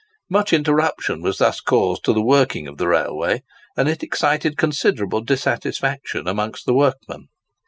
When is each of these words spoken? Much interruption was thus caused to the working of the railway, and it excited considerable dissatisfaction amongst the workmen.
Much 0.31 0.51
interruption 0.51 1.21
was 1.21 1.37
thus 1.37 1.61
caused 1.61 2.03
to 2.03 2.11
the 2.11 2.23
working 2.23 2.67
of 2.67 2.77
the 2.79 2.87
railway, 2.87 3.43
and 3.77 3.87
it 3.87 4.01
excited 4.01 4.57
considerable 4.57 5.21
dissatisfaction 5.21 6.27
amongst 6.27 6.65
the 6.65 6.73
workmen. 6.73 7.27